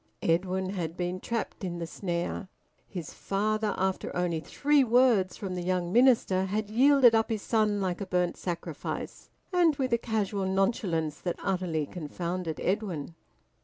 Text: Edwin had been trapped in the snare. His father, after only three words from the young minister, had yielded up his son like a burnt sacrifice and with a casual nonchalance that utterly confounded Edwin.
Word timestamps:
Edwin 0.23 0.71
had 0.71 0.97
been 0.97 1.19
trapped 1.19 1.63
in 1.63 1.77
the 1.77 1.85
snare. 1.85 2.47
His 2.87 3.13
father, 3.13 3.75
after 3.77 4.11
only 4.15 4.39
three 4.39 4.83
words 4.83 5.37
from 5.37 5.53
the 5.53 5.61
young 5.61 5.93
minister, 5.93 6.45
had 6.45 6.71
yielded 6.71 7.13
up 7.13 7.29
his 7.29 7.43
son 7.43 7.79
like 7.81 8.01
a 8.01 8.07
burnt 8.07 8.35
sacrifice 8.35 9.29
and 9.53 9.75
with 9.75 9.93
a 9.93 9.99
casual 9.99 10.47
nonchalance 10.47 11.19
that 11.19 11.37
utterly 11.43 11.85
confounded 11.85 12.59
Edwin. 12.61 13.13